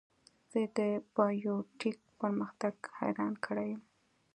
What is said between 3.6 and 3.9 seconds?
یم.